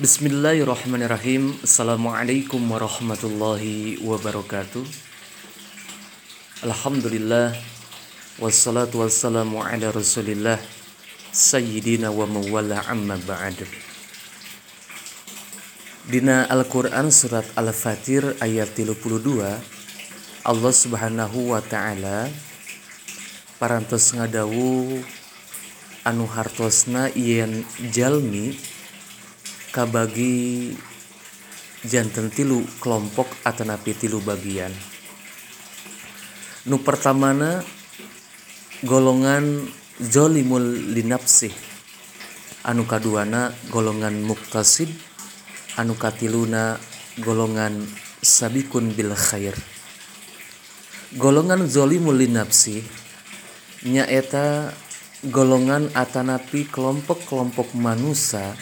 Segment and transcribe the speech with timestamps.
[0.00, 1.60] Bismillahirrahmanirrahim.
[1.60, 4.80] Assalamualaikum warahmatullahi wabarakatuh.
[6.64, 7.52] Alhamdulillah.
[8.40, 10.56] Wassalatu wassalamu ala rasulillah.
[11.36, 13.60] Sayyidina wa mawala amma ba'd.
[16.08, 19.04] Dina Al-Quran surat Al-Fatir ayat 32
[20.48, 22.32] Allah subhanahu wa ta'ala
[23.60, 24.96] Parantos ngadawu
[26.08, 28.79] anu hartosna yen jalmi
[29.70, 30.74] kabagi
[31.86, 34.70] janten tilu kelompok ataupi tilu bagian.
[36.68, 37.64] Nu pertamana
[38.84, 39.64] golongan
[39.96, 41.54] zolimul linafsih
[42.66, 44.90] anu kaduana golongan muktasid.
[45.78, 46.76] Anu katiluna
[47.22, 47.86] golongan
[48.20, 49.54] sabikun bil khair.
[51.16, 52.84] Golongan zolimul linafsih
[53.86, 54.74] nyaeta
[55.32, 58.52] golongan atanapi kelompok-kelompok manusia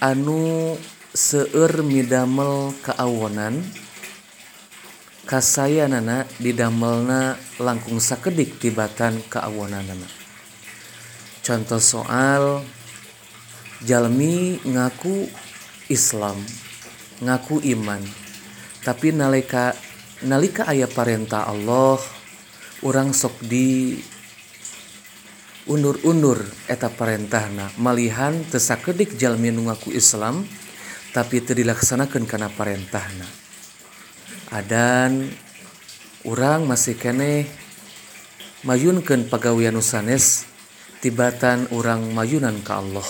[0.00, 0.74] anu
[1.14, 3.62] seueur midamel kaawonan
[5.28, 10.06] kasayanana didamelna langkung sakedik tibatan kaawonanana
[11.44, 12.64] contoh soal
[13.84, 15.28] jalmi ngaku
[15.92, 16.40] Islam
[17.20, 18.00] ngaku iman.
[18.84, 19.72] Tapi nalika
[20.24, 22.00] nalika ayah perintah Allah
[22.84, 23.96] orang sok di
[25.64, 30.44] undur-undur eta parentahna malihan tesakedik jalmi nu ngaku Islam
[31.16, 33.24] tapi teu dilaksanakeun kana parentahna
[34.52, 35.28] adan
[36.24, 37.48] urang masih kene
[38.64, 40.48] mayunkan nu nusanes
[41.04, 43.04] tibatan urang mayunan ka Allah.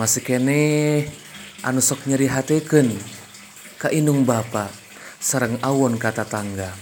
[0.00, 0.62] Masih kene
[1.60, 2.96] anu sok nyeri hatikeun
[3.76, 4.72] ka indung bapa
[5.20, 6.72] sareng awon kata tangga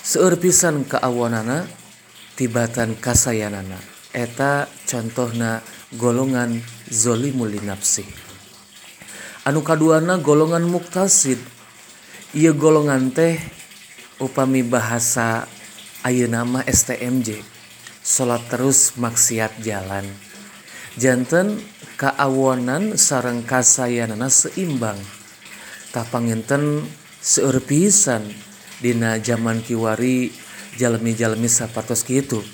[0.00, 1.68] ka keawanana
[2.36, 3.80] tibatan kasayanana.
[4.12, 5.60] Eta contohna
[5.96, 8.26] golongan zolimul nafsi
[9.46, 11.38] anu kaduana golongan muktasid.
[12.34, 13.38] Ia golongan teh
[14.18, 15.46] upami bahasa
[16.02, 17.46] ayu nama STMJ
[18.02, 20.04] salat terus maksiat jalan.
[20.98, 21.62] Jantan
[21.94, 24.98] keawanan sarang kasayanana seimbang.
[25.94, 26.82] Tapangenten
[27.22, 28.26] seueur pisan
[28.82, 30.34] dina zaman kiwari
[30.76, 32.44] jalmi-jalmi sapatos gitu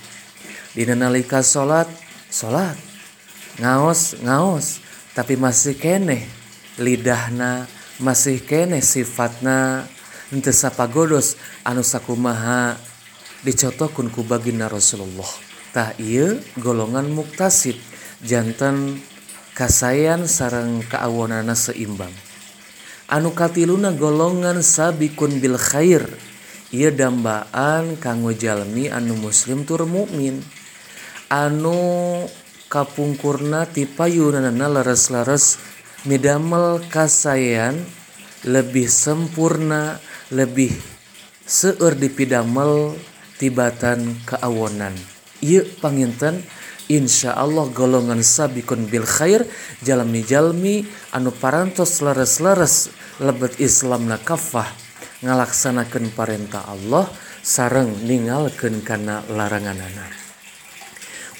[0.73, 1.85] Dina nalika salat
[2.33, 2.81] salat
[3.61, 4.81] ngaos ngaos.
[5.13, 6.25] Tapi masih kene
[6.81, 7.69] lidahna
[8.01, 9.85] masih kene sifatna.
[10.33, 12.81] Henteu sapagodos anu sakumaha.
[13.45, 15.29] Dicotokun ku baginda Rasulullah.
[15.77, 17.77] Tah ieu golongan muktasid
[18.25, 18.97] jantan
[19.53, 22.13] kasayan sarang keawonana seimbang.
[23.13, 26.09] Anu katiluna golongan sabikun bil khair.
[26.73, 30.41] Ieu dambaan kanggo jalmi anu muslim tur mukmin.
[31.29, 31.77] Anu
[32.73, 35.61] kapungkurna tipayunanna leres-leres
[36.09, 37.77] midamel kasayan
[38.49, 40.01] lebih sempurna
[40.33, 40.73] lebih
[41.45, 42.97] seueur dipidamel
[43.37, 44.97] tibatan keawonan.
[45.45, 46.41] Ieu panginten
[46.91, 49.47] Insya Allah golongan sabikun bil Khair
[49.87, 52.91] jalmi-jalmi anu parantos leres-leres
[53.23, 54.92] lebet Islam na kafah.
[55.23, 57.07] ngalaksanakan perintah Allah
[57.43, 60.13] sareng ningalkan karena larangan anak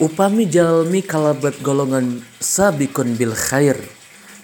[0.03, 3.79] upami Jalmi kalabat golongan sabikun Bil Khair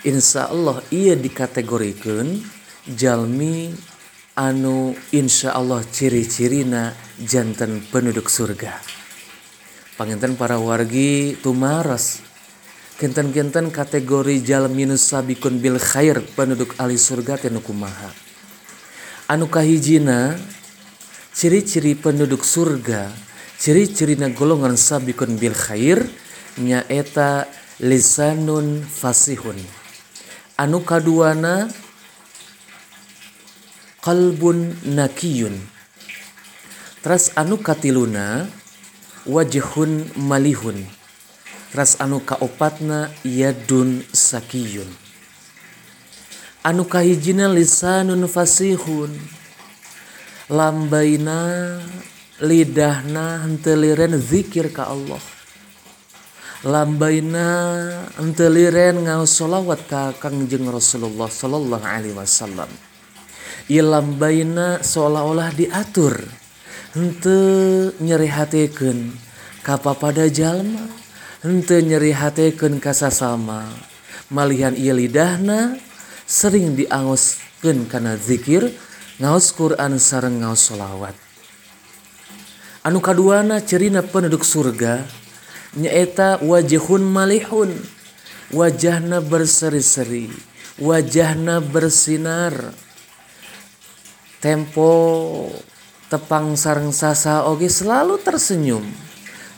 [0.06, 2.38] Insya Allah ia dikategorikan
[2.86, 3.74] Jalmi
[4.38, 8.78] anu Insya Allah ciri-cirina jantan penduduk surga.
[9.98, 12.22] Panginten para wargi tumaras
[13.02, 18.14] kenten-kenten kategori jalmi sabikun Bil Khair penduduk ahli surga tenukumaha
[19.28, 20.40] anu kahijina
[21.36, 23.12] ciri-ciri penduduk surga
[23.60, 26.00] ciri-cirina golongan sabikun Bil Khair
[26.56, 27.44] nyaeta
[27.76, 29.60] lisanun fasihun.
[30.56, 31.68] Anu kaduana
[34.00, 35.54] kalbun nakiyun.
[37.04, 38.48] Tras anu katiluna
[39.28, 40.88] wajhun malihun.
[41.70, 45.07] Tras anu kaopatna yadun sakiyun.
[46.68, 49.16] anu kahijina lisanun fasihun.
[50.52, 51.80] Lambaina
[52.44, 55.20] lidahna henteu liren zikir ka Allah.
[56.68, 57.48] Lambaina
[58.20, 59.40] henteu liren ngaos
[59.88, 62.68] ka Kangjeng Rasulullah sallallahu alaihi wasallam.
[63.68, 66.16] Ieu lambaina seolah-olah diatur
[66.96, 69.12] henteu nyerihatekeun
[69.60, 70.88] ka papada jalma
[71.44, 73.68] henteu nyerihatekeun ka sasama.
[74.32, 75.76] Malihan ieu lidahna
[76.28, 78.68] sering diangoskeun karena zikir
[79.16, 81.16] ngaos Quran sareng ngaos solawat.
[82.84, 85.08] Anu kaduana cerina penduduk surga
[85.72, 87.72] nyaeta wajihun malihun
[88.52, 90.28] wajahna berseri-seri
[90.76, 92.76] wajahna bersinar.
[94.38, 94.92] Tempo
[96.12, 98.86] tepang sarang sasa oge selalu tersenyum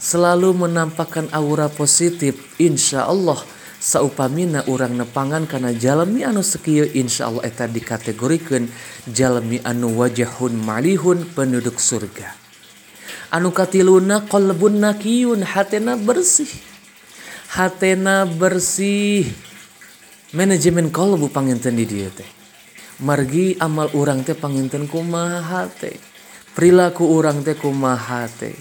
[0.01, 3.37] selalu menampakkan aura positif insya Allah
[3.81, 8.69] saupamina urang nepangan karena jalmi anu sekio Insya Allah eta dikategorikan
[9.09, 12.37] jalmi anu wajahun malihun penduduk surga.
[13.33, 16.51] Anu katiluna qolbun nakiyun hatena bersih.
[17.57, 19.27] Hatena bersih.
[20.37, 22.29] Manajemen kolbu panginten di dieu teh.
[23.03, 25.97] Margi amal urang teh panginten kumaha teh.
[26.55, 28.55] Perilaku urang teh kumaha teh.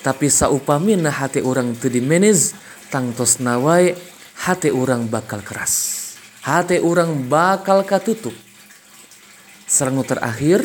[0.00, 2.56] Tapi saupamina hati urang teu dimanage
[2.88, 3.92] tangtos nawai
[4.40, 6.00] hati orang bakal keras.
[6.40, 8.32] Hati orang bakal katutup.
[9.68, 10.64] Serangu terakhir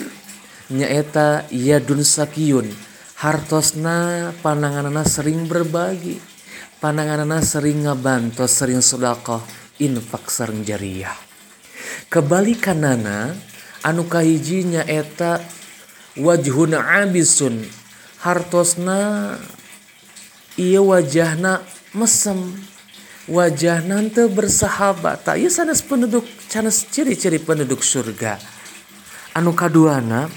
[0.71, 2.71] nyaeta yadun sakiyun
[3.19, 6.23] hartosna pananganana sering berbagi.
[6.79, 9.43] Pananganana sering ngabantos sering sodakoh
[9.83, 11.15] infak sareng jariah.
[12.07, 13.35] Kebalikanana
[13.83, 15.43] anu kahiji nyaeta
[16.15, 17.67] wajhun abisun.
[18.23, 19.35] Hartosna
[20.55, 21.61] iya wajahna
[21.91, 22.55] mesem.
[23.29, 25.25] wajah nante bersahabat.
[25.25, 28.37] Tak sanes penduduk canes ciri-ciri penduduk surga.
[29.35, 30.31] Anu kaduana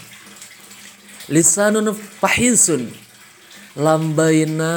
[1.30, 2.90] lisanun pahisun
[3.78, 4.72] lambaina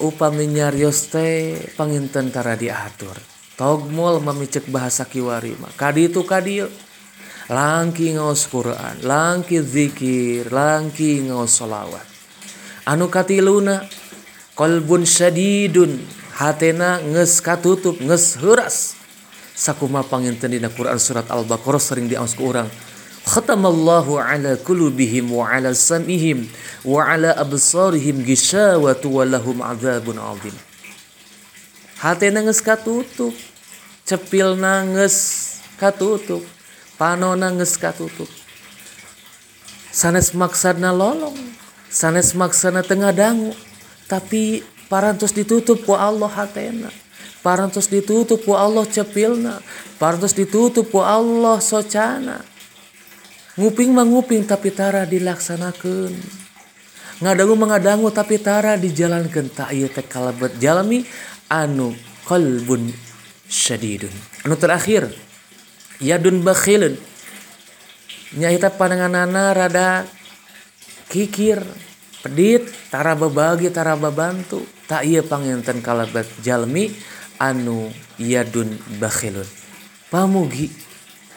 [0.00, 3.18] upami nyarios teh panginten tara diatur.
[3.56, 5.72] Togmol memicek bahasa kiwari mah.
[5.72, 6.60] Kadi itu kadi
[7.48, 12.04] langki ngaos Quran langki zikir langki ngaos solawat.
[12.84, 13.84] Anu katiluna
[14.52, 16.24] kolbun syadidun.
[16.36, 18.92] Hatena nges katutup nges heras
[19.56, 22.68] sakuma panginten dina Quran surat Al-Baqarah sering diaos ku urang.
[23.26, 26.46] Khatamallahu ala qulubihim wa ala sam'ihim
[26.86, 30.54] wa ala absarihim gishawatu wa lahum adzabun adzim
[31.98, 33.34] hatena nges katutup
[34.06, 35.16] cepilna nges
[35.74, 36.44] katutup
[37.00, 38.28] panona nges katutup.
[39.90, 41.34] Sanes maksana lolong
[41.88, 43.56] sanes maksana tengah dangu
[44.06, 46.90] tapi parantos ditutup ku Allah hatena.
[47.42, 49.62] Parantos ditutup ku Allah cepilna.
[50.00, 52.42] Parantos ditutup ku Allah socana.
[53.56, 56.12] Nguping manguping tapi tara dilaksanakan
[57.16, 61.00] ngadangu mengadangu tapi tara dijalankan tak iya teh kalebet jalmi
[61.48, 61.96] anu
[62.28, 62.92] qalbun
[63.48, 64.12] syadidun.
[64.44, 65.08] Anu terakhir
[66.02, 67.00] yadun bakhilun.
[68.36, 70.04] Nyaita pandanganana rada
[71.08, 71.62] kikir
[72.26, 74.66] Pedittara bebagitara babantu.
[74.90, 76.90] Tak ia panginten kalabat Jalmi
[77.38, 77.86] anu
[78.18, 79.46] Yaun Baun
[80.10, 80.70] pamugi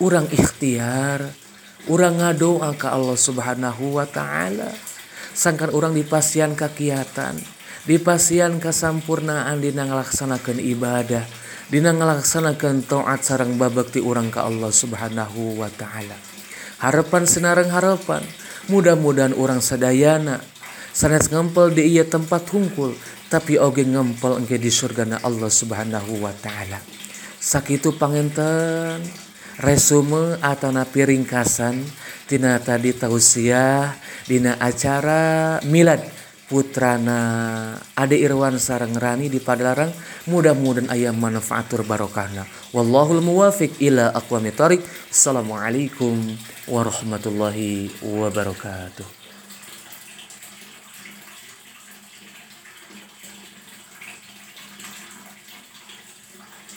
[0.01, 1.29] orang ikhtiar
[1.89, 4.69] orang ngado angka Allah subhanahu Wa ta'ala.
[5.33, 7.37] Sangkan orang dipasian kekiatan
[7.87, 11.23] dipasian kesampurnaan dinang laksanakan ibadah
[11.69, 16.17] dinang laksanakan toat sarang babakti orang ke Allah subhanahu Wa ta'ala.
[16.79, 18.23] Harapan senarang harapan
[18.71, 20.39] mudah-mudahan orang sedayana
[20.99, 22.91] sanes ngempel di iya tempat hungkul
[23.31, 26.75] tapi oge ngempel engke di surgana Allah subhanahu wa ta'ala.
[27.39, 28.99] Sakitu pangenten
[29.63, 31.79] resume atau napi ringkasan
[32.27, 33.95] tina tadi tausiah
[34.27, 36.03] dina acara milad
[36.51, 37.21] putrana
[37.95, 39.95] Ade Irwan sarang Rani di Padalarang
[40.27, 42.43] mudah-mudahan ayam manfaatur barokahna.
[42.75, 46.19] Wallahul muwafiq ila aqwamit thoriq assalamualaikum
[46.67, 49.18] warahmatullahi wabarakatuh